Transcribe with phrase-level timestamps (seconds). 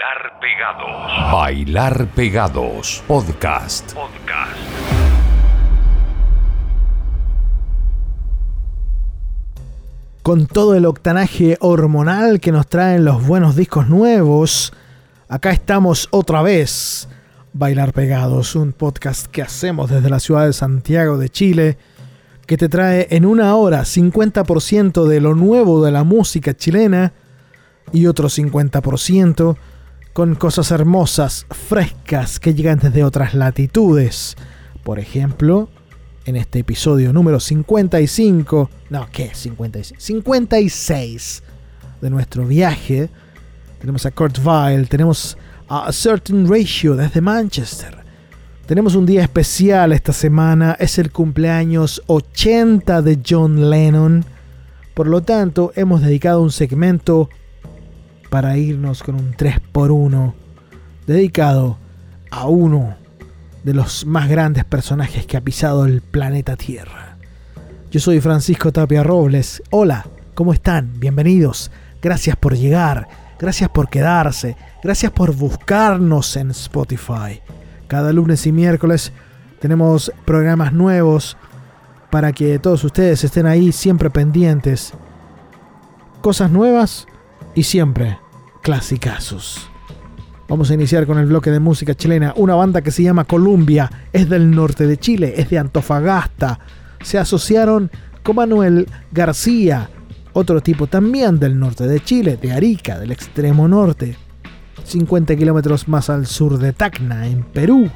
[0.00, 1.32] Bailar Pegados.
[1.32, 3.04] Bailar Pegados.
[3.06, 3.92] Podcast.
[3.92, 4.56] Podcast.
[10.22, 14.72] Con todo el octanaje hormonal que nos traen los buenos discos nuevos,
[15.28, 17.06] acá estamos otra vez.
[17.52, 21.76] Bailar Pegados, un podcast que hacemos desde la ciudad de Santiago de Chile,
[22.46, 27.12] que te trae en una hora 50% de lo nuevo de la música chilena
[27.92, 29.58] y otro 50%
[30.12, 34.36] con cosas hermosas, frescas, que llegan desde otras latitudes.
[34.82, 35.68] Por ejemplo,
[36.24, 39.30] en este episodio número 55, no, ¿qué?
[39.34, 41.42] 56, 56
[42.00, 43.10] de nuestro viaje,
[43.78, 45.38] tenemos a Kurt Weill, tenemos
[45.68, 47.98] a A Certain Ratio desde Manchester.
[48.66, 54.24] Tenemos un día especial esta semana, es el cumpleaños 80 de John Lennon.
[54.94, 57.30] Por lo tanto, hemos dedicado un segmento
[58.30, 60.32] para irnos con un 3x1
[61.06, 61.78] dedicado
[62.30, 62.94] a uno
[63.64, 67.16] de los más grandes personajes que ha pisado el planeta Tierra.
[67.90, 69.62] Yo soy Francisco Tapia Robles.
[69.70, 71.00] Hola, ¿cómo están?
[71.00, 71.72] Bienvenidos.
[72.00, 73.08] Gracias por llegar.
[73.38, 74.56] Gracias por quedarse.
[74.82, 77.42] Gracias por buscarnos en Spotify.
[77.88, 79.12] Cada lunes y miércoles
[79.58, 81.36] tenemos programas nuevos
[82.10, 84.92] para que todos ustedes estén ahí siempre pendientes.
[86.20, 87.08] Cosas nuevas
[87.54, 88.18] y siempre
[88.62, 89.70] clasicazos.
[90.48, 92.34] Vamos a iniciar con el bloque de música chilena.
[92.36, 96.58] Una banda que se llama Columbia, es del norte de Chile, es de Antofagasta.
[97.02, 97.90] Se asociaron
[98.24, 99.88] con Manuel García,
[100.32, 104.16] otro tipo también del norte de Chile, de Arica, del extremo norte.
[104.82, 107.88] 50 kilómetros más al sur de Tacna, en Perú.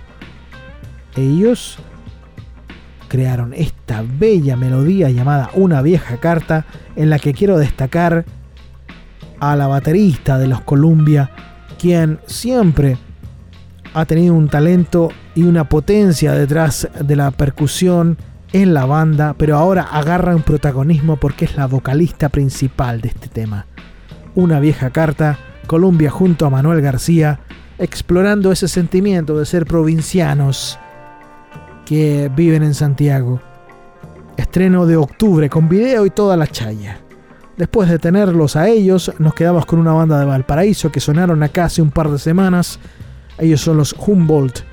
[1.16, 1.78] Ellos
[3.08, 8.24] crearon esta bella melodía llamada Una vieja carta, en la que quiero destacar
[9.40, 11.30] a la baterista de los Columbia,
[11.78, 12.96] quien siempre
[13.94, 18.18] ha tenido un talento y una potencia detrás de la percusión
[18.52, 23.28] en la banda, pero ahora agarra un protagonismo porque es la vocalista principal de este
[23.28, 23.66] tema.
[24.34, 27.40] Una vieja carta, Columbia junto a Manuel García,
[27.78, 30.78] explorando ese sentimiento de ser provincianos
[31.84, 33.40] que viven en Santiago.
[34.36, 37.03] Estreno de octubre con video y toda la chaya.
[37.56, 41.66] Después de tenerlos a ellos, nos quedamos con una banda de Valparaíso que sonaron acá
[41.66, 42.80] hace un par de semanas.
[43.38, 44.64] Ellos son los Humboldt.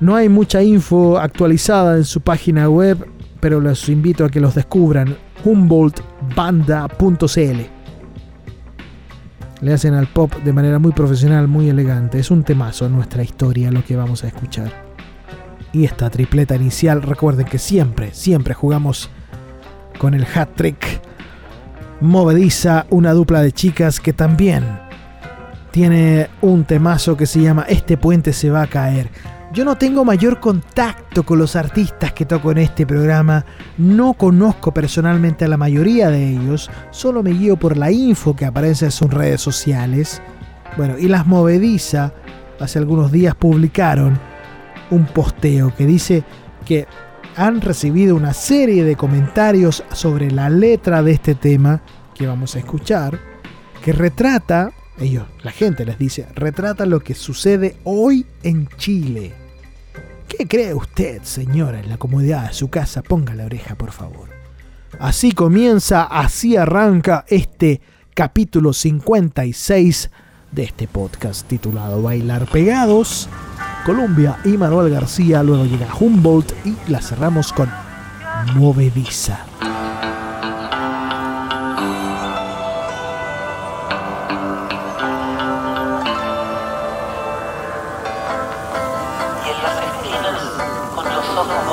[0.00, 3.06] No hay mucha info actualizada en su página web,
[3.38, 5.16] pero les invito a que los descubran.
[5.44, 7.60] Humboldtbanda.cl
[9.60, 12.18] Le hacen al pop de manera muy profesional, muy elegante.
[12.18, 14.72] Es un temazo nuestra historia lo que vamos a escuchar.
[15.72, 19.08] Y esta tripleta inicial, recuerden que siempre, siempre jugamos
[19.98, 21.13] con el hat trick
[22.00, 24.64] movediza, una dupla de chicas que también
[25.70, 29.10] tiene un temazo que se llama Este puente se va a caer.
[29.52, 33.44] Yo no tengo mayor contacto con los artistas que toco en este programa,
[33.78, 38.46] no conozco personalmente a la mayoría de ellos, solo me guío por la info que
[38.46, 40.20] aparece en sus redes sociales.
[40.76, 42.12] Bueno, y las movediza
[42.58, 44.18] hace algunos días publicaron
[44.90, 46.24] un posteo que dice
[46.64, 46.86] que
[47.36, 51.82] han recibido una serie de comentarios sobre la letra de este tema
[52.14, 53.18] que vamos a escuchar,
[53.84, 59.32] que retrata, ellos, la gente les dice, retrata lo que sucede hoy en Chile.
[60.28, 63.02] ¿Qué cree usted, señora, en la comodidad de su casa?
[63.02, 64.28] Ponga la oreja, por favor.
[65.00, 67.80] Así comienza, así arranca este
[68.14, 70.10] capítulo 56
[70.52, 73.28] de este podcast titulado Bailar Pegados.
[73.84, 77.70] Colombia y Manuel García, luego llega Humboldt y la cerramos con
[78.54, 79.44] Movediza.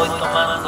[0.04, 0.61] y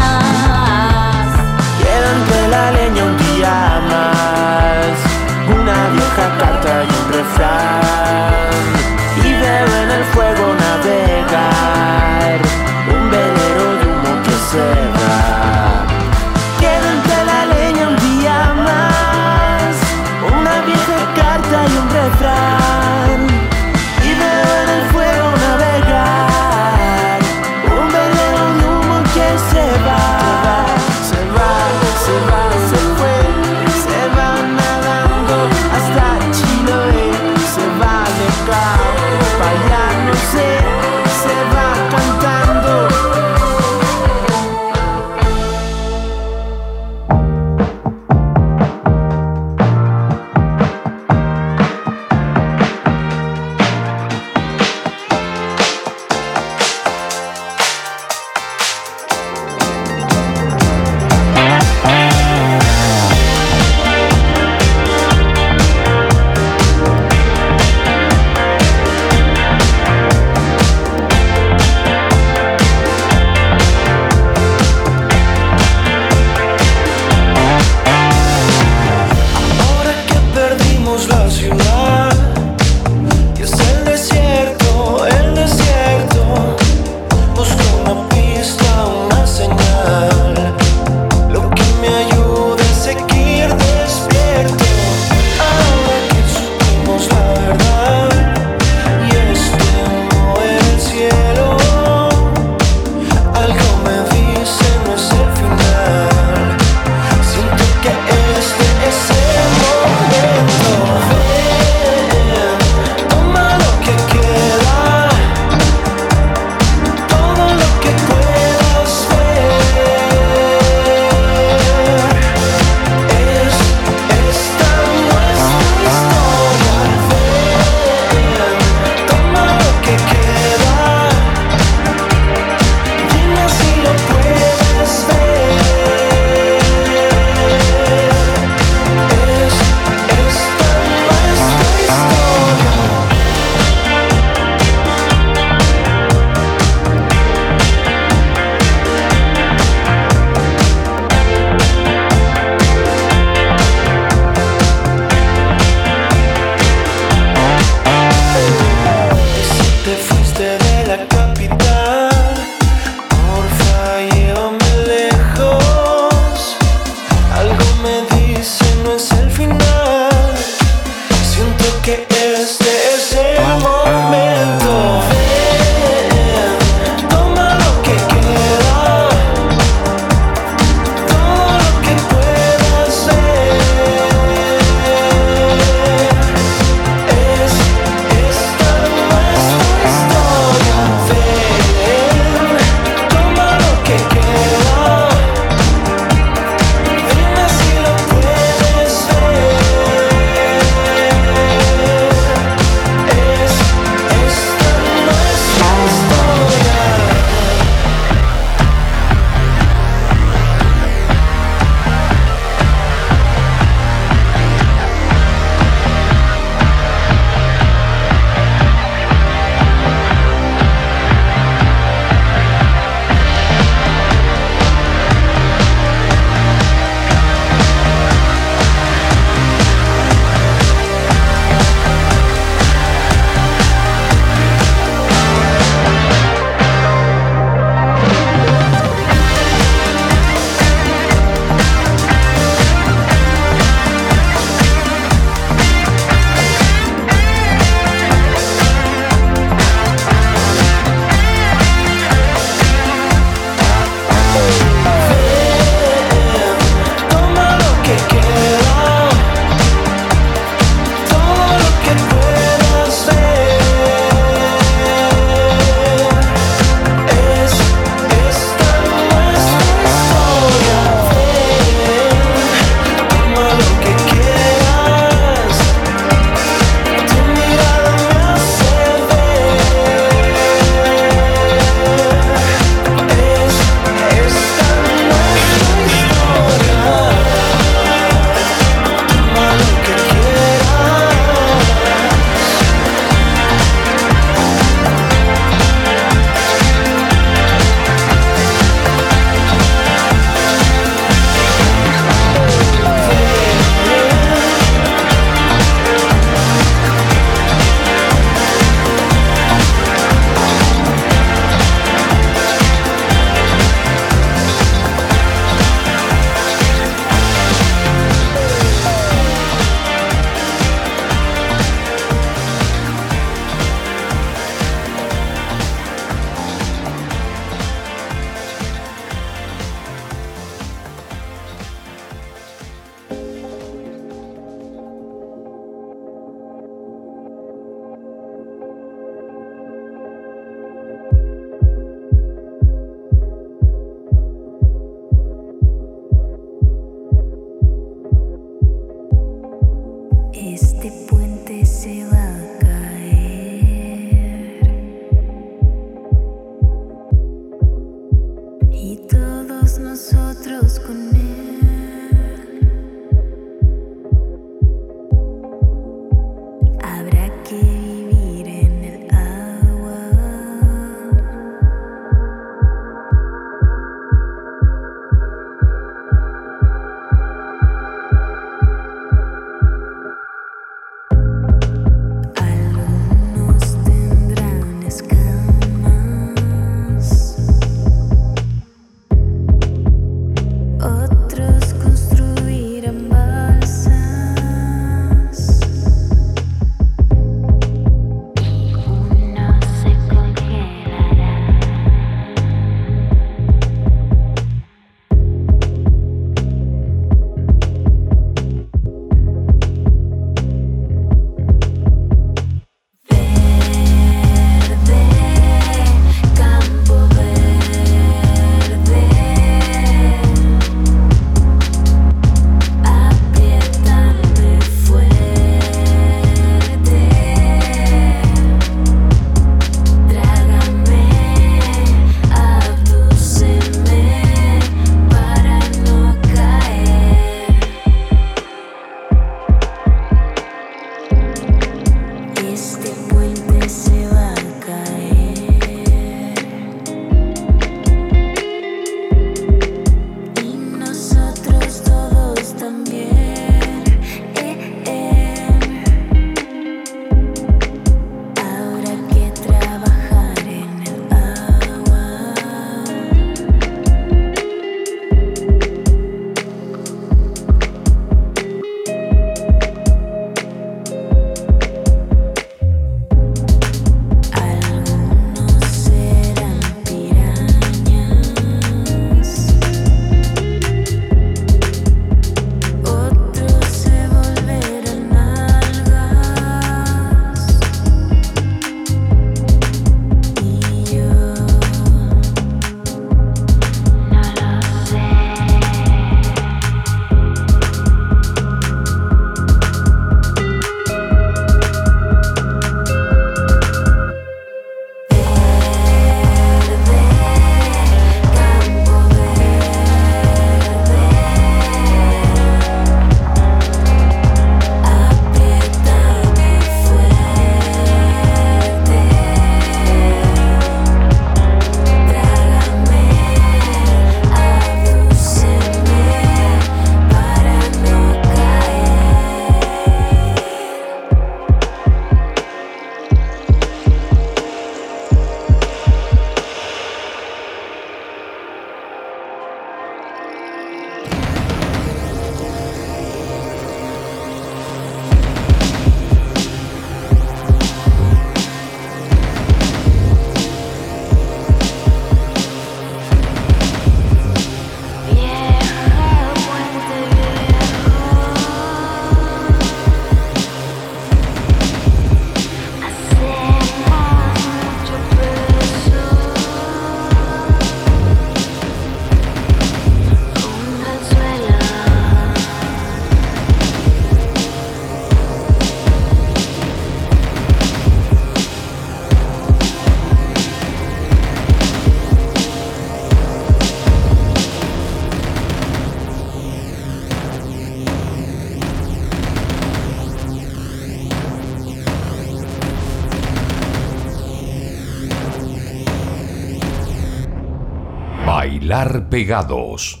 [598.86, 600.00] Pegados.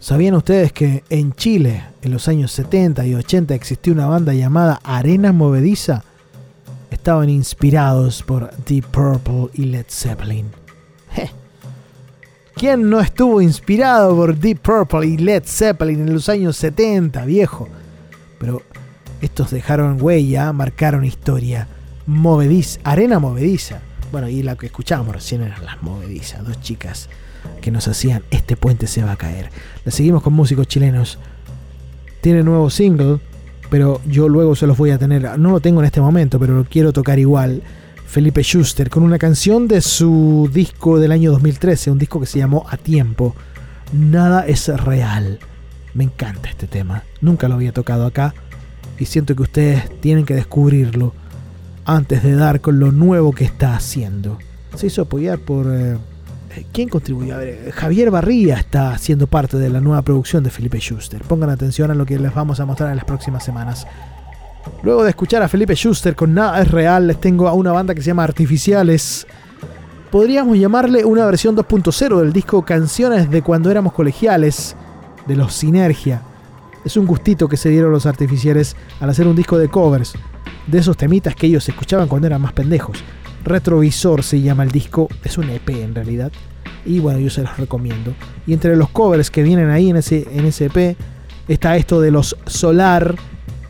[0.00, 4.80] ¿Sabían ustedes que en Chile, en los años 70 y 80, existió una banda llamada
[4.82, 6.02] Arena Movediza?
[6.90, 10.46] Estaban inspirados por Deep Purple y Led Zeppelin.
[12.56, 17.68] ¿Quién no estuvo inspirado por Deep Purple y Led Zeppelin en los años 70, viejo?
[18.38, 18.62] Pero
[19.20, 21.68] estos dejaron huella, marcaron historia.
[22.06, 23.80] Movediza, Arena Movediza.
[24.10, 27.08] Bueno, y la que escuchábamos recién eran las Movedizas, dos chicas
[27.60, 29.50] que nos hacían Este puente se va a caer.
[29.84, 31.18] La seguimos con músicos chilenos.
[32.20, 33.18] Tiene nuevo single,
[33.70, 35.38] pero yo luego se los voy a tener.
[35.38, 37.62] No lo tengo en este momento, pero lo quiero tocar igual.
[38.06, 42.38] Felipe Schuster con una canción de su disco del año 2013, un disco que se
[42.38, 43.34] llamó A Tiempo.
[43.92, 45.38] Nada es real.
[45.94, 47.04] Me encanta este tema.
[47.20, 48.34] Nunca lo había tocado acá
[48.98, 51.14] y siento que ustedes tienen que descubrirlo
[51.84, 54.38] antes de dar con lo nuevo que está haciendo.
[54.76, 55.66] Se hizo apoyar por...
[55.70, 55.96] eh,
[56.72, 57.34] ¿Quién contribuyó?
[57.34, 61.22] A ver, Javier Barría está siendo parte de la nueva producción de Felipe Schuster.
[61.22, 63.86] Pongan atención a lo que les vamos a mostrar en las próximas semanas.
[64.82, 67.94] Luego de escuchar a Felipe Schuster con Nada es Real, les tengo a una banda
[67.94, 69.26] que se llama Artificiales.
[70.10, 74.76] Podríamos llamarle una versión 2.0 del disco Canciones de cuando éramos colegiales,
[75.26, 76.22] de los Sinergia.
[76.84, 80.14] Es un gustito que se dieron los artificiales al hacer un disco de covers,
[80.66, 83.02] de esos temitas que ellos escuchaban cuando eran más pendejos.
[83.44, 86.32] Retrovisor se llama el disco, es un EP en realidad.
[86.84, 88.14] Y bueno, yo se los recomiendo.
[88.46, 90.96] Y entre los covers que vienen ahí en ese, EP
[91.48, 93.14] está esto de los Solar,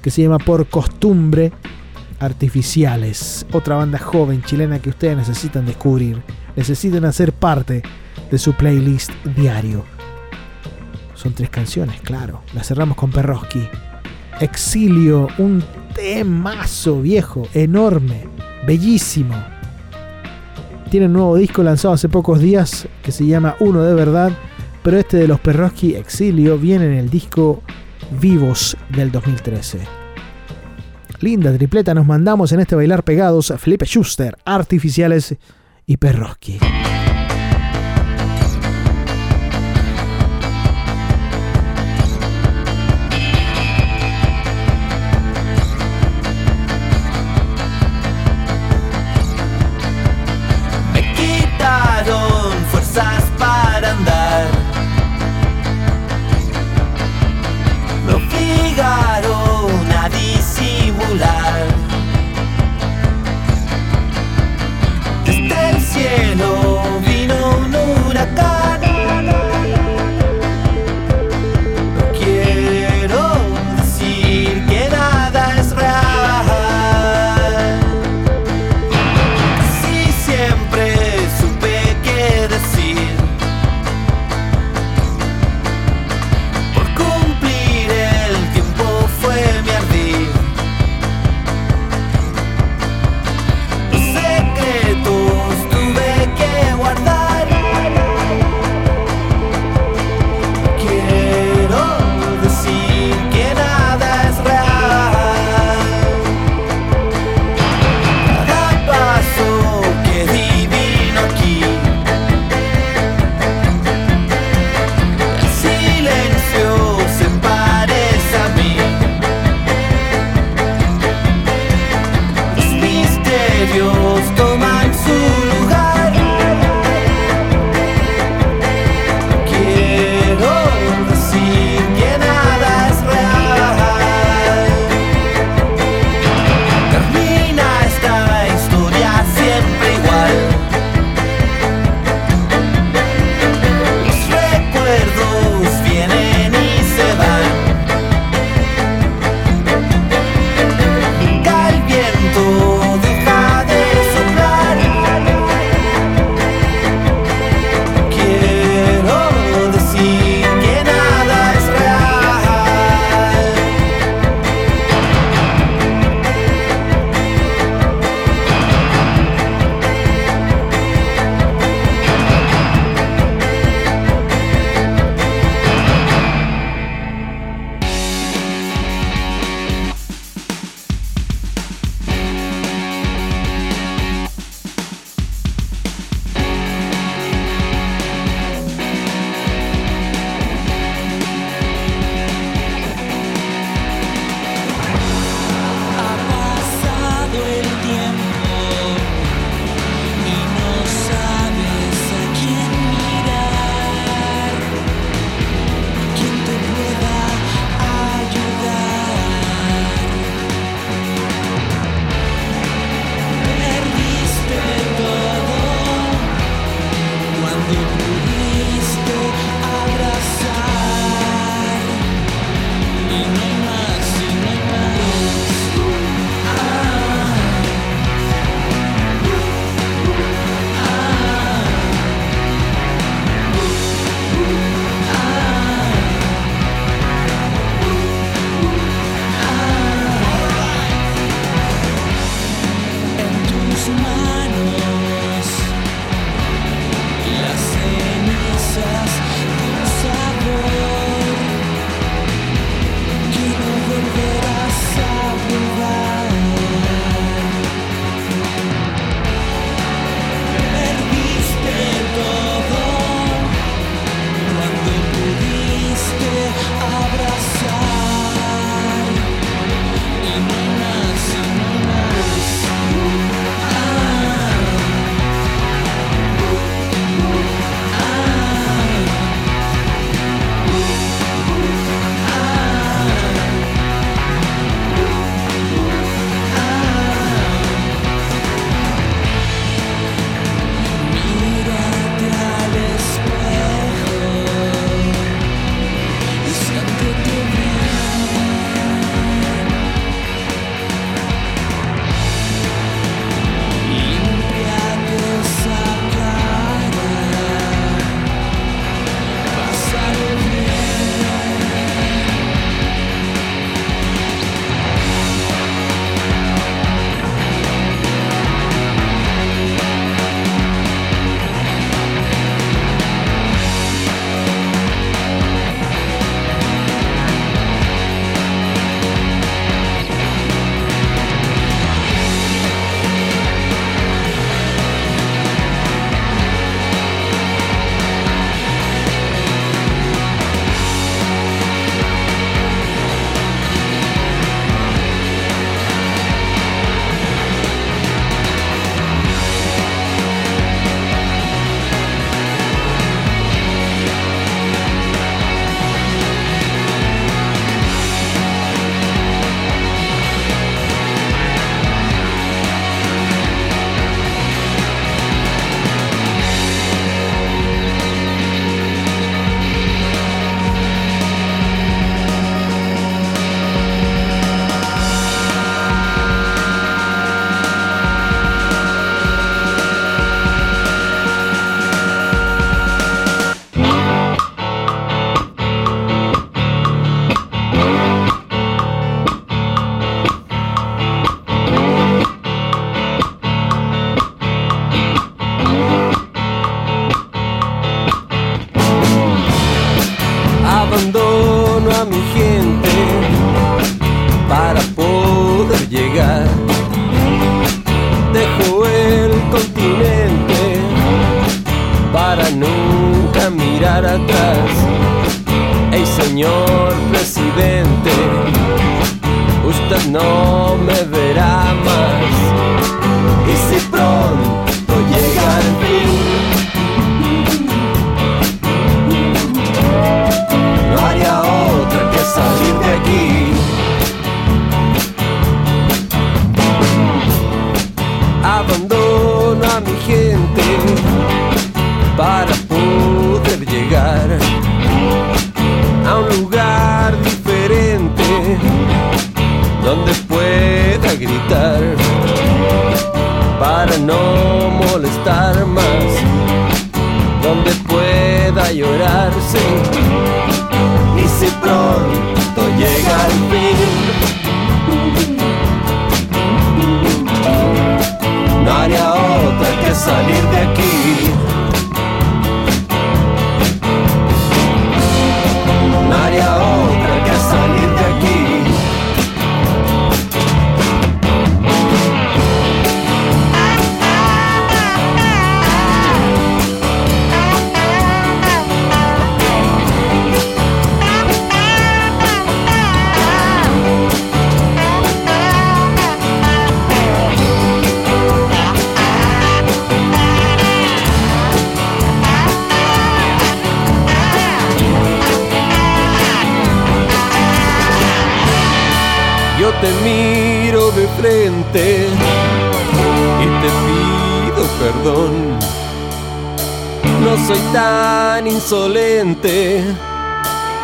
[0.00, 1.52] que se llama Por Costumbre
[2.20, 3.46] Artificiales.
[3.52, 6.22] Otra banda joven chilena que ustedes necesitan descubrir.
[6.56, 7.82] Necesitan hacer parte
[8.30, 9.84] de su playlist diario.
[11.14, 12.42] Son tres canciones, claro.
[12.54, 13.68] La cerramos con Perroski.
[14.40, 15.62] Exilio, un
[15.94, 18.24] temazo viejo, enorme,
[18.66, 19.36] bellísimo.
[20.92, 24.30] Tiene un nuevo disco lanzado hace pocos días que se llama Uno de Verdad,
[24.82, 27.62] pero este de los Perroski Exilio viene en el disco
[28.20, 29.78] Vivos del 2013.
[31.20, 35.34] Linda tripleta nos mandamos en este bailar pegados Felipe Schuster, Artificiales
[35.86, 36.58] y Perroski.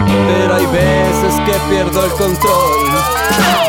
[0.02, 3.67] Pero hay veces que pierdo el control.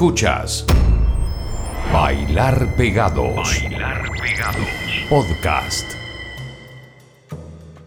[0.00, 0.64] Escuchas
[1.92, 3.62] Bailar Pegados.
[5.10, 5.84] Podcast.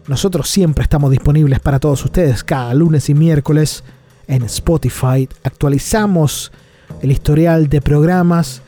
[0.06, 3.82] Nosotros siempre estamos disponibles para todos ustedes cada lunes y miércoles
[4.28, 5.28] en Spotify.
[5.42, 6.52] Actualizamos
[7.02, 8.62] el historial de programas.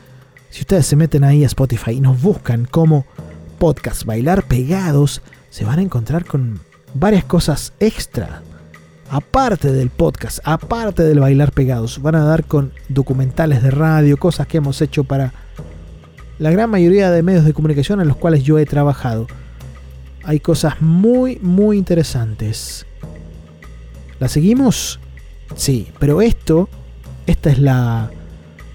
[0.51, 3.07] Si ustedes se meten ahí a Spotify y nos buscan como
[3.61, 6.59] podcast Bailar Pegados, se van a encontrar con
[6.95, 8.43] varias cosas extra.
[9.09, 14.47] Aparte del podcast, aparte del Bailar Pegados, van a dar con documentales de radio, cosas
[14.49, 15.33] que hemos hecho para
[16.39, 19.27] la gran mayoría de medios de comunicación en los cuales yo he trabajado
[20.25, 22.85] hay cosas muy, muy interesantes.
[24.19, 24.99] ¿La seguimos?
[25.55, 26.69] Sí, pero esto,
[27.29, 28.11] esta es la,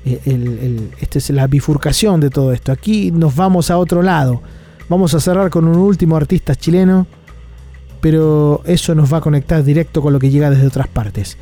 [0.05, 2.71] el- esta es la bifurcación de todo esto.
[2.71, 4.41] Aquí nos vamos a otro lado.
[4.87, 7.05] Vamos a cerrar con un último artista chileno,
[8.01, 11.37] pero eso nos va a conectar directo con lo que llega desde otras partes.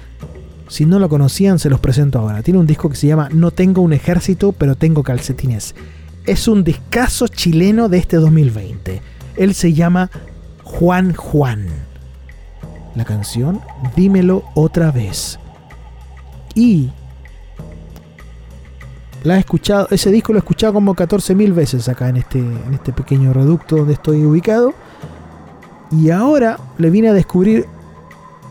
[0.68, 2.44] Si no lo conocían, se los presento ahora.
[2.44, 5.74] Tiene un disco que se llama No tengo un ejército, pero tengo calcetines.
[6.26, 9.02] Es un discazo chileno de este 2020.
[9.36, 10.12] Él se llama
[10.64, 11.66] Juan Juan.
[12.96, 13.62] La canción
[13.96, 15.40] Dímelo otra vez.
[16.54, 16.92] Y
[19.24, 22.74] la he escuchado, ese disco lo he escuchado como 14.000 veces acá en este, en
[22.74, 24.74] este pequeño reducto donde estoy ubicado.
[25.92, 27.66] Y ahora le vine a descubrir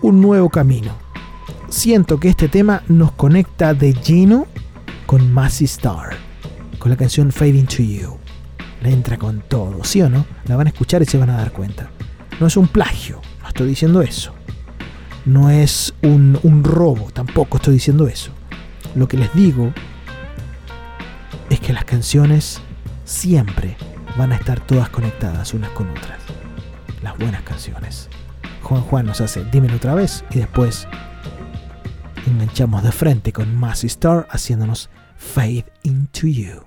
[0.03, 0.93] un nuevo camino.
[1.69, 4.47] Siento que este tema nos conecta de lleno
[5.07, 6.17] con Massey Star,
[6.79, 8.17] con la canción Fading to You.
[8.83, 10.27] Le entra con todo, ¿sí o no?
[10.47, 11.91] La van a escuchar y se van a dar cuenta.
[12.41, 14.33] No es un plagio, no estoy diciendo eso.
[15.25, 18.33] No es un, un robo, tampoco estoy diciendo eso.
[18.95, 19.73] Lo que les digo
[21.51, 22.61] es que las canciones
[23.05, 23.77] siempre
[24.17, 26.38] van a estar todas conectadas unas con otras.
[27.03, 28.09] Las buenas canciones.
[28.63, 30.87] Juan Juan nos hace Dímelo otra vez y después
[32.27, 36.63] enganchamos de frente con Massey Star haciéndonos Fade into You.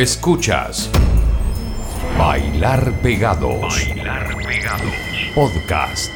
[0.00, 0.88] Escuchas
[2.16, 3.86] Bailar Pegados.
[5.34, 6.10] Podcast.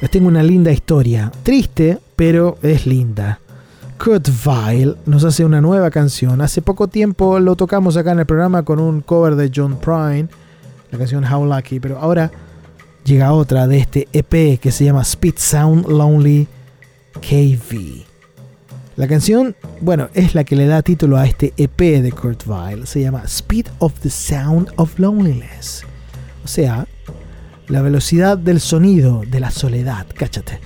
[0.00, 1.30] Les tengo una linda historia.
[1.44, 3.38] Triste, pero es linda.
[4.02, 6.40] Kurt Vile nos hace una nueva canción.
[6.40, 10.26] Hace poco tiempo lo tocamos acá en el programa con un cover de John Prine,
[10.90, 12.32] la canción How Lucky, pero ahora
[13.04, 16.48] llega otra de este EP que se llama Speed Sound Lonely
[17.20, 18.09] KV.
[19.00, 22.84] La canción, bueno, es la que le da título a este EP de Kurt Vile.
[22.84, 25.84] Se llama Speed of the Sound of Loneliness.
[26.44, 26.86] O sea,
[27.68, 30.60] la velocidad del sonido de la soledad, cáchate.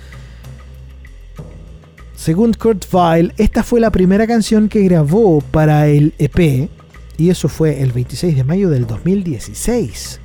[2.16, 6.68] Según Kurt Vile, esta fue la primera canción que grabó para el EP
[7.16, 10.18] y eso fue el 26 de mayo del 2016.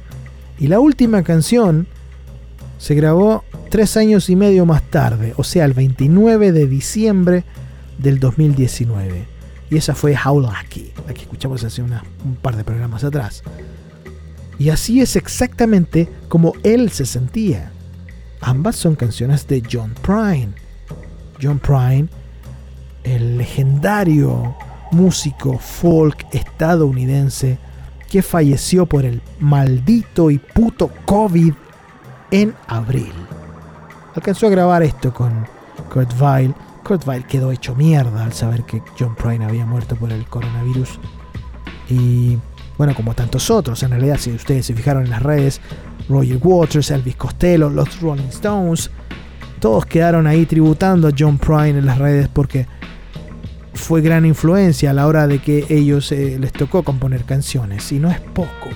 [0.57, 1.86] Y la última canción
[2.80, 7.43] se grabó tres años y medio más tarde, o sea, el 29 de diciembre
[8.00, 9.28] del 2019.
[9.70, 13.43] Y esa fue How Lucky, la que escuchamos hace una- un par de programas atrás.
[14.58, 17.72] Y así es exactamente como él se sentía.
[18.41, 20.50] Ambas son canciones de John Prine.
[21.41, 22.08] John Prine,
[23.04, 24.56] el legendario
[24.91, 27.58] músico folk estadounidense
[28.10, 31.54] que falleció por el maldito y puto COVID
[32.32, 33.14] en abril.
[34.16, 35.45] Alcanzó a grabar esto con
[35.93, 36.54] Kurt Vile.
[36.89, 40.99] Kurt Vile quedó hecho mierda al saber que John Prine había muerto por el coronavirus.
[41.87, 42.35] Y
[42.79, 45.61] bueno, como tantos otros, en realidad, si ustedes se fijaron en las redes,
[46.09, 48.89] Roger Waters, Elvis Costello, los Rolling Stones,
[49.59, 52.65] todos quedaron ahí tributando a John Prine en las redes porque
[53.75, 57.91] fue gran influencia a la hora de que ellos eh, les tocó componer canciones.
[57.91, 58.69] Y no es poco,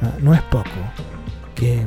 [0.00, 0.70] ah, no es poco
[1.54, 1.84] que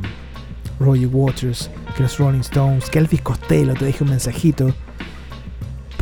[0.78, 4.72] Roger Waters, que los Rolling Stones, que Elvis Costello te deje un mensajito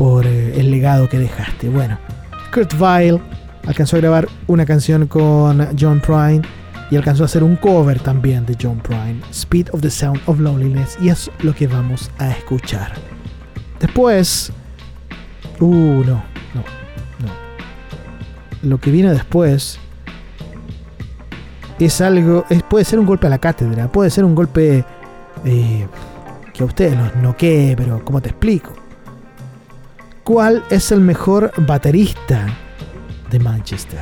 [0.01, 1.69] por eh, el legado que dejaste.
[1.69, 1.99] Bueno,
[2.51, 3.21] Kurt Vile
[3.67, 6.41] alcanzó a grabar una canción con John Prine
[6.89, 10.39] y alcanzó a hacer un cover también de John Prine, Speed of the Sound of
[10.39, 12.93] Loneliness, y es lo que vamos a escuchar.
[13.79, 14.51] Después,
[15.59, 16.63] uh, no, no,
[17.19, 17.29] no.
[18.63, 19.77] Lo que viene después
[21.77, 24.83] es algo, puede ser un golpe a la cátedra, puede ser un golpe
[25.45, 25.87] eh,
[26.55, 28.80] que a ustedes los noquee, pero ¿cómo te explico?
[30.23, 32.47] ¿Cuál es el mejor baterista
[33.29, 34.01] de Manchester?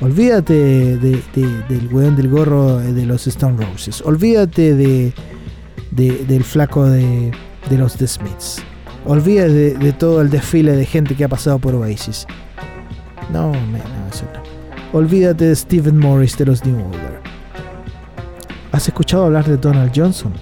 [0.00, 0.52] Olvídate
[0.98, 4.02] de- de- del weón del gorro de los Stone Roses.
[4.04, 5.12] Olvídate de,
[5.92, 7.32] de- del flaco de,
[7.70, 8.62] los The Smiths.
[9.06, 12.26] Olvídate de, todo el desfile de gente que ha pasado por Oasis.
[13.32, 13.78] No, no,
[14.12, 14.98] eso no.
[14.98, 17.20] Olvídate de Stephen Morris de los New Order.
[18.72, 20.32] ¿Has escuchado hablar de Donald Johnson?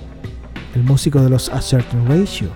[0.74, 2.48] El músico de los A Certain Ratio.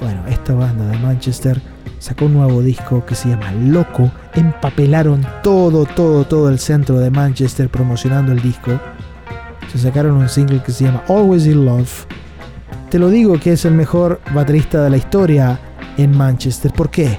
[0.00, 1.60] Bueno, esta banda de Manchester
[1.98, 4.10] sacó un nuevo disco que se llama Loco.
[4.34, 8.78] Empapelaron todo, todo, todo el centro de Manchester promocionando el disco.
[9.72, 12.06] Se sacaron un single que se llama Always in Love.
[12.90, 15.58] Te lo digo que es el mejor baterista de la historia
[15.96, 16.72] en Manchester.
[16.72, 17.18] ¿Por qué?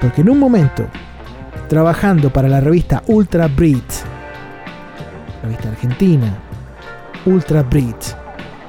[0.00, 0.86] Porque en un momento,
[1.68, 3.84] trabajando para la revista Ultra Brit,
[5.42, 6.36] revista argentina,
[7.24, 7.96] Ultra Brit,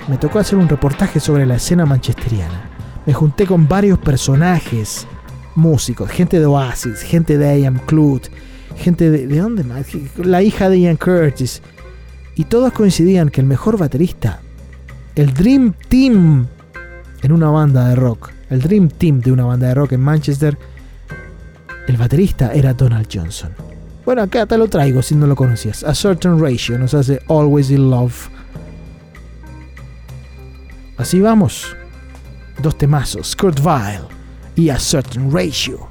[0.09, 2.69] me tocó hacer un reportaje sobre la escena manchesteriana.
[3.05, 5.05] Me junté con varios personajes,
[5.55, 8.29] músicos, gente de Oasis, gente de Ian Clute,
[8.75, 9.27] gente de...
[9.27, 9.85] ¿De dónde más?
[10.17, 11.61] La hija de Ian Curtis.
[12.35, 14.41] Y todos coincidían que el mejor baterista,
[15.15, 16.47] el Dream Team
[17.21, 20.57] en una banda de rock, el Dream Team de una banda de rock en Manchester,
[21.87, 23.51] el baterista era Donald Johnson.
[24.05, 25.83] Bueno, acá te lo traigo si no lo conocías.
[25.83, 28.29] A Certain Ratio nos hace Always in Love.
[30.99, 31.77] Así vamos.
[32.61, 34.05] Dos temazos, Kurt Vile
[34.57, 35.87] y A Certain Ratio.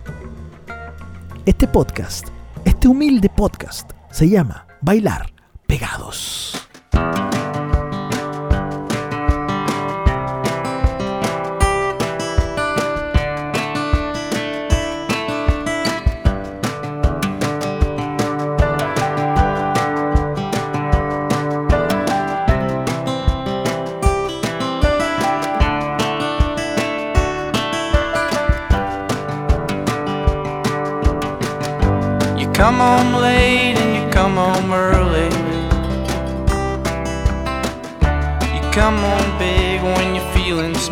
[1.47, 2.29] Este podcast,
[2.67, 5.33] este humilde podcast, se llama Bailar
[5.67, 6.58] Pegados.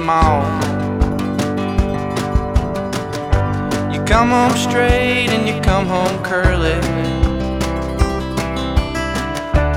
[0.07, 0.13] You
[4.05, 6.81] come home straight and you come home curly.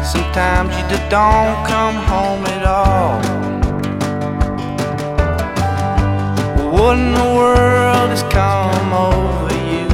[0.06, 3.20] Sometimes you just don't come home at all.
[6.74, 9.88] What in the world has come over you?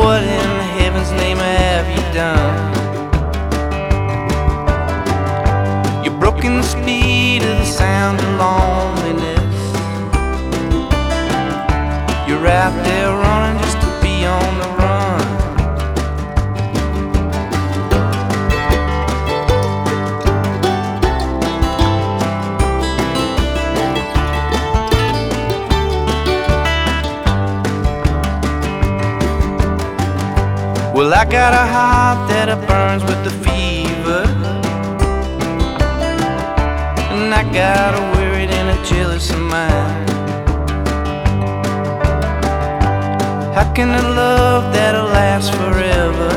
[0.00, 2.70] What in heaven's name have you done?
[12.42, 15.20] Out there running just to be on the run.
[30.94, 34.24] Well, I got a heart that it burns with the fever.
[37.10, 39.99] And I got a worried and a jealous mind.
[43.54, 46.30] How can a love that'll last forever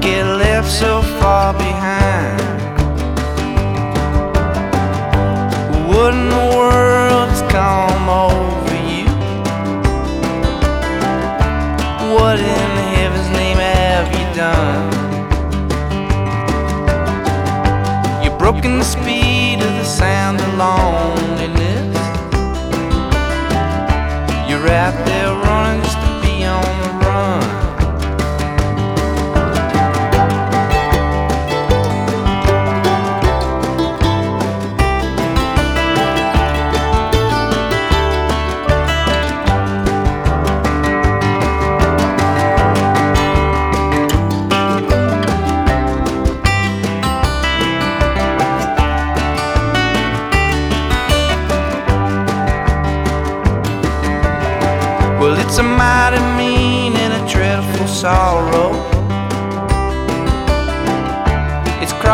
[0.00, 2.40] get left so far behind?
[5.88, 9.08] What in the world has come over you?
[12.14, 14.92] What in heaven's name have you done?
[18.22, 20.54] You're broken the speed of the sound of
[24.64, 25.93] rap, they're running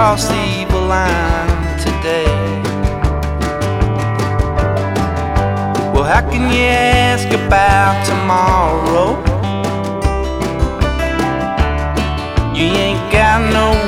[0.01, 2.25] It's crossed the evil line today.
[5.93, 9.11] Well, how can you ask about tomorrow?
[12.57, 13.80] You ain't got no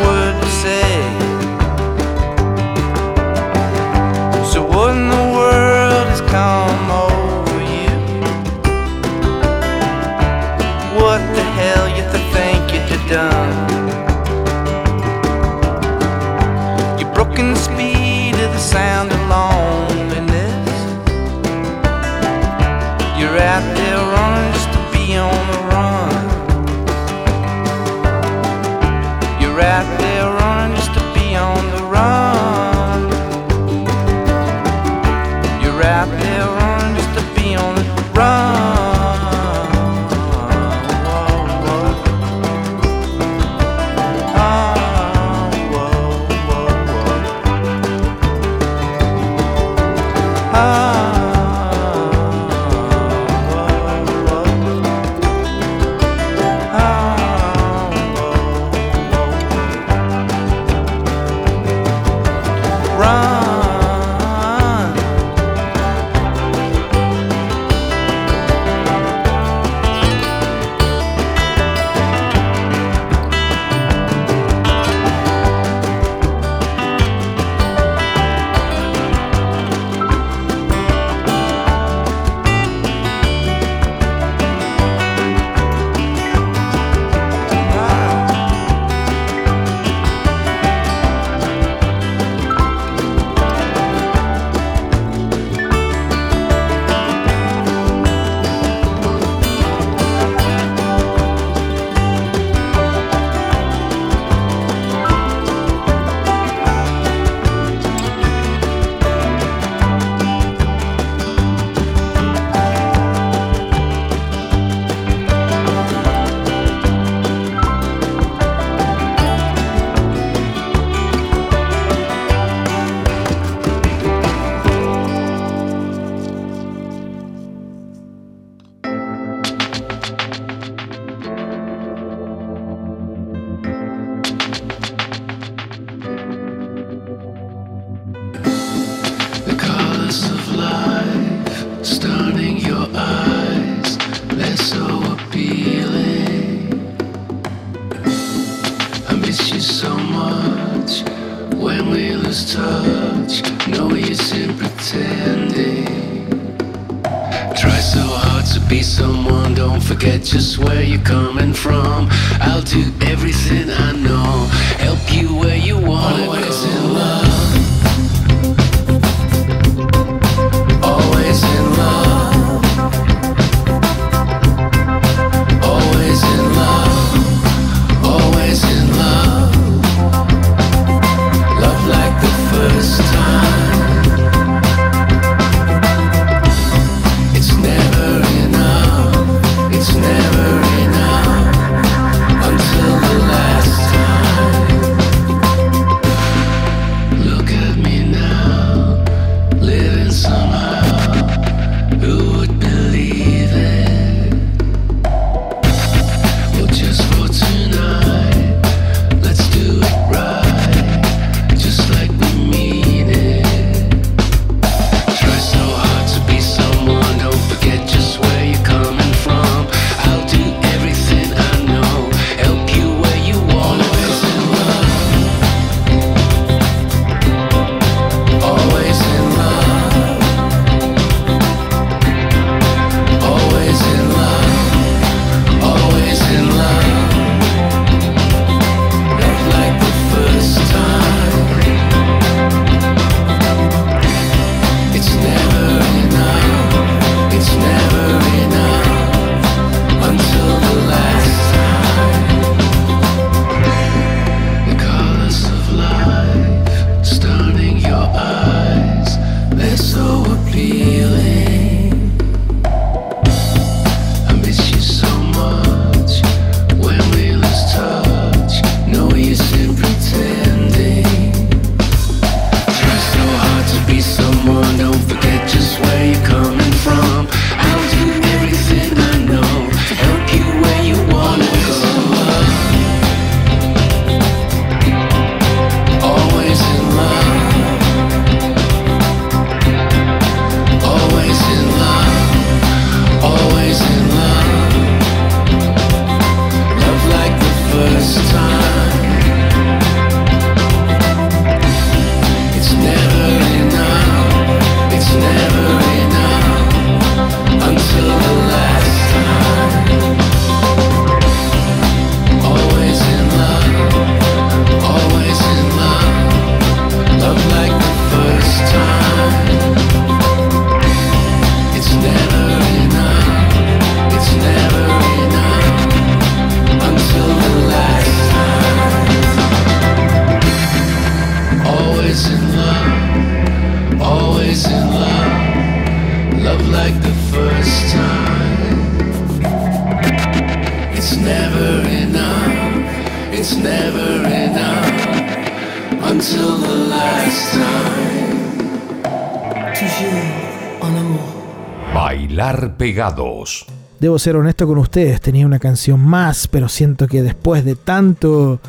[351.94, 353.66] Bailar pegados.
[354.00, 358.60] Debo ser honesto con ustedes, tenía una canción más, pero siento que después de tanto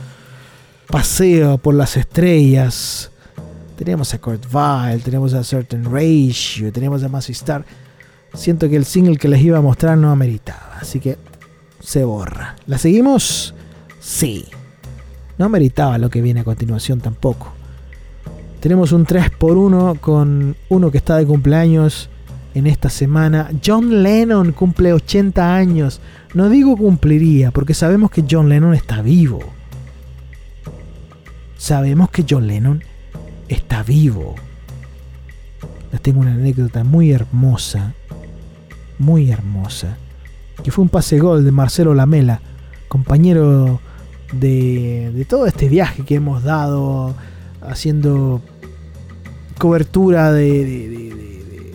[0.87, 3.11] paseo por las estrellas,
[3.75, 7.65] teníamos a Kurt Weill, tenemos a Certain Ratio, tenemos a Massey Star,
[8.33, 11.17] siento que el single que les iba a mostrar no ameritaba, así que
[11.79, 12.55] se borra.
[12.67, 13.55] ¿La seguimos?
[13.99, 14.45] Sí.
[15.37, 17.51] No ameritaba lo que viene a continuación tampoco.
[18.59, 22.09] Tenemos un 3x1 con uno que está de cumpleaños
[22.53, 23.49] en esta semana.
[23.65, 25.99] John Lennon cumple 80 años.
[26.33, 29.41] No digo cumpliría, porque sabemos que John Lennon está vivo.
[31.57, 32.83] Sabemos que John Lennon
[33.47, 34.35] está vivo.
[35.91, 37.93] Les tengo una anécdota muy hermosa.
[38.99, 39.97] Muy hermosa.
[40.63, 42.39] Que fue un pase gol de Marcelo Lamela,
[42.87, 43.81] compañero
[44.39, 47.13] de, todo este viaje que hemos dado
[47.61, 48.41] haciendo
[49.57, 51.73] cobertura de, de, de- de-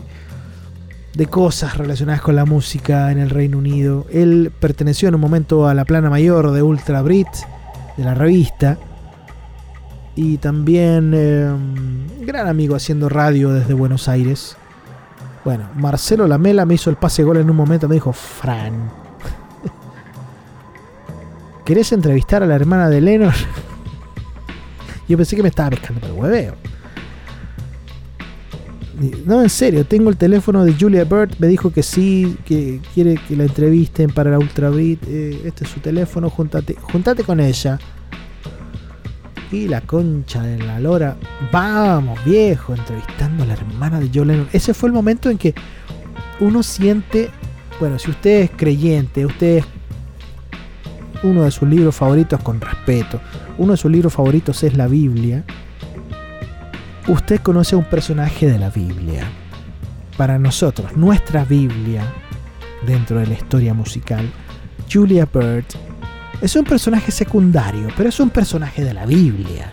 [1.15, 4.07] de cosas relacionadas con la música en el Reino Unido.
[4.13, 7.27] Él perteneció en un momento a la plana mayor de Ultra Brit,
[7.97, 8.79] de la revista.
[10.15, 11.49] Y también eh,
[12.21, 14.57] gran amigo haciendo radio desde Buenos Aires.
[15.45, 17.89] Bueno, Marcelo Lamela me hizo el pase gol en un momento.
[17.89, 18.91] Me dijo, Fran,
[21.69, 23.31] ¿querés entrevistar a la hermana de Lennon?
[25.09, 26.55] Yo pensé que me estaba pescando por el hueveo.
[29.27, 31.35] No, en serio, tengo el teléfono de Julia Bird.
[31.39, 35.01] Me dijo que sí, que quiere que la entrevisten para la Ultra Beat.
[35.09, 37.79] Eh, este es su teléfono, juntate, juntate con ella.
[39.53, 41.19] Y la concha de la lora.
[41.53, 44.49] Vamos, viejo, entrevistando a la hermana de John Lennon.
[44.55, 45.55] Ese fue el momento en que
[46.41, 47.29] uno siente.
[47.79, 49.65] Bueno, si usted es creyente, usted es
[51.23, 53.21] uno de sus libros favoritos con respeto.
[53.59, 55.45] Uno de sus libros favoritos es la Biblia.
[57.07, 59.25] Usted conoce a un personaje de la Biblia.
[60.17, 62.03] Para nosotros, nuestra Biblia,
[62.87, 64.29] dentro de la historia musical,
[64.91, 65.65] Julia Bird
[66.41, 69.73] es un personaje secundario, pero es un personaje de la Biblia.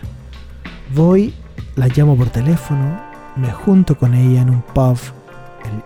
[0.94, 1.34] Voy,
[1.74, 3.00] la llamo por teléfono,
[3.36, 4.98] me junto con ella en un pub.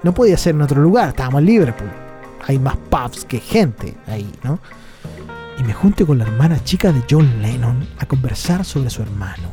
[0.03, 1.91] No podía ser en otro lugar, estábamos en Liverpool.
[2.47, 4.61] Hay más pubs que gente ahí, ¿no?
[5.61, 9.51] Y me junto con la hermana chica de John Lennon a conversar sobre su hermano.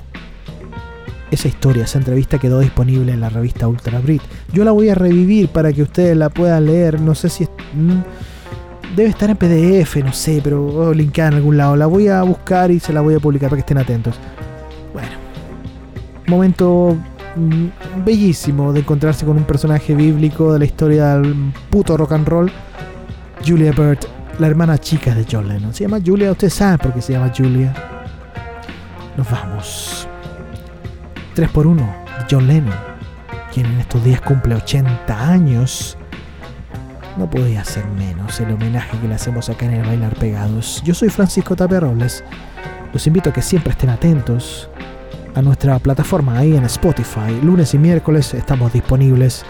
[1.29, 4.21] Esa historia, esa entrevista quedó disponible en la revista Ultra Brit.
[4.53, 7.01] Yo la voy a revivir para que ustedes la puedan leer.
[7.01, 11.33] No sé si es- mm, debe estar en PDF, no sé, pero o linkada en
[11.35, 11.75] algún lado.
[11.75, 14.15] La voy a buscar y se la voy a publicar para que estén atentos.
[14.93, 15.09] Bueno,
[16.27, 16.95] momento
[17.35, 22.27] mm, bellísimo de encontrarse con un personaje bíblico de la historia del puto rock and
[22.27, 22.51] roll.
[23.45, 23.99] Julia Bird,
[24.39, 25.73] la hermana chica de John Lennon.
[25.73, 27.73] Se llama Julia, ustedes saben por qué se llama Julia.
[29.15, 30.07] Nos vamos.
[31.35, 32.75] 3x1 de John Lennon,
[33.53, 35.97] quien en estos días cumple 80 años.
[37.17, 40.83] No podía ser menos el homenaje que le hacemos acá en el Bailar Pegados.
[40.83, 42.23] Yo soy Francisco Tapia Robles.
[42.93, 44.69] Los invito a que siempre estén atentos
[45.33, 47.39] a nuestra plataforma ahí en Spotify.
[47.43, 49.43] Lunes y miércoles estamos disponibles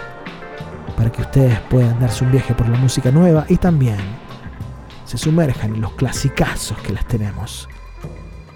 [0.95, 3.97] para que ustedes puedan darse un viaje por la música nueva y también
[5.08, 7.68] se sumerjan en los clasicazos que las tenemos.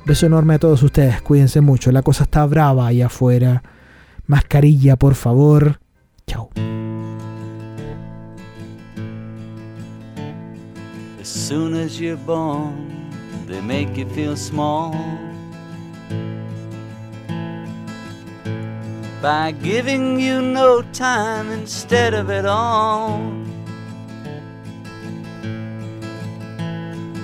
[0.06, 3.64] Beso enorme a todos ustedes, cuídense mucho, la cosa está brava ahí afuera.
[4.28, 5.80] Mascarilla, por favor.
[6.28, 6.50] Chao.
[11.20, 13.10] As soon as you're born,
[13.48, 14.94] they make you feel small.
[19.22, 23.22] By giving you no time instead of it all.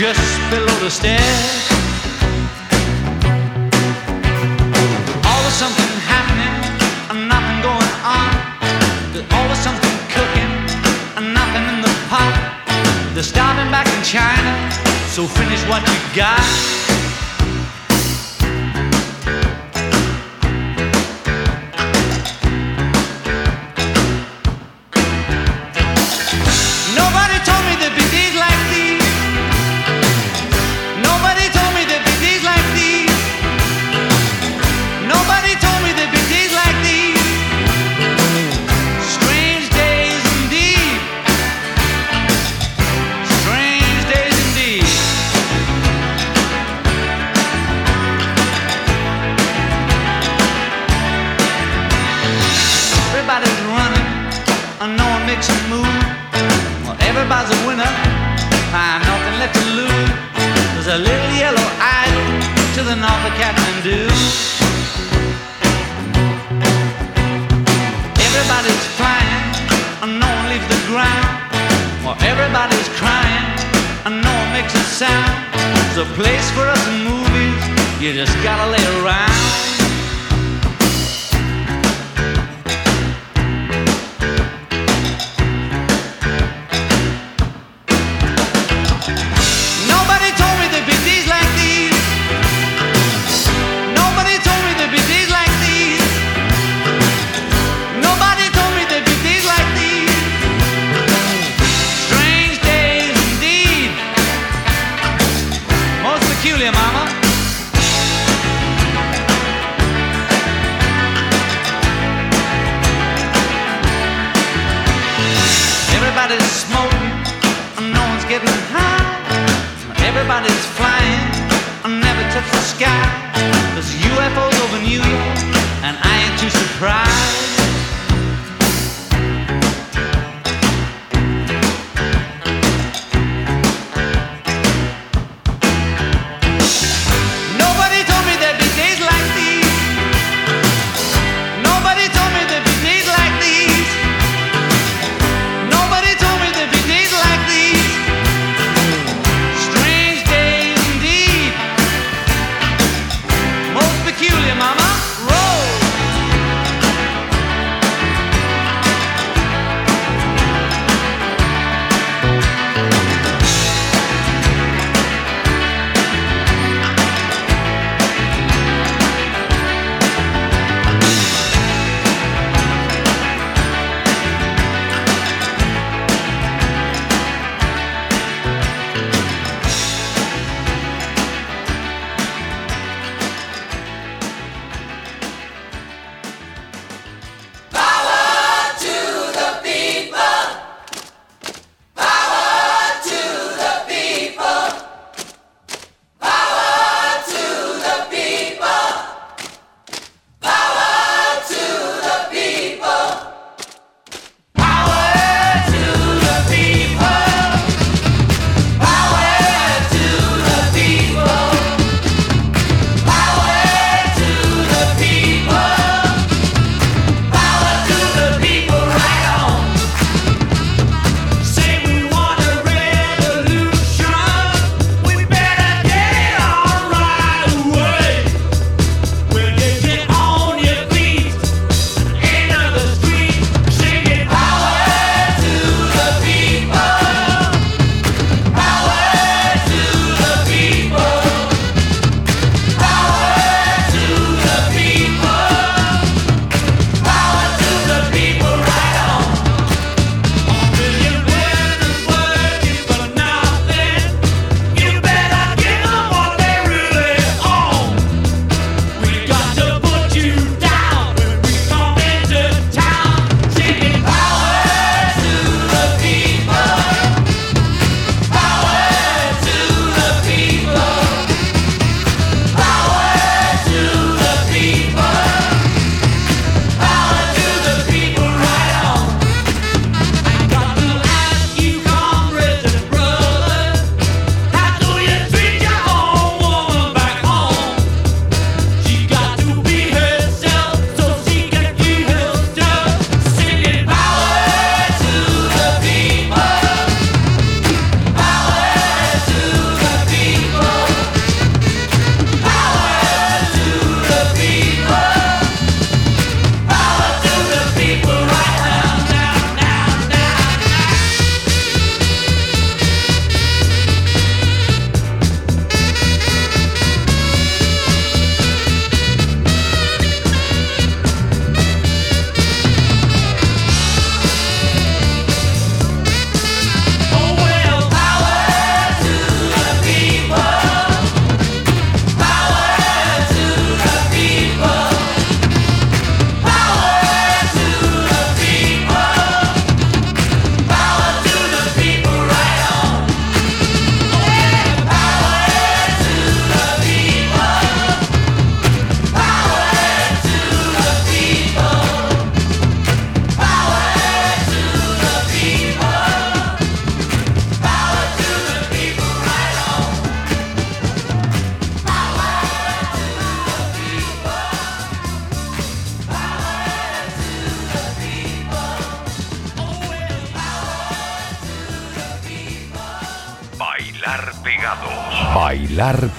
[0.00, 1.20] just below the stairs.
[5.28, 6.56] Always something happening
[7.10, 8.32] and nothing going on.
[9.12, 10.52] There's always something cooking
[11.18, 12.32] and nothing in the pot.
[13.12, 14.72] They're starving back in China,
[15.12, 17.09] so finish what you got.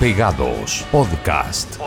[0.02, 0.84] Pegados.
[0.90, 1.81] Podcast.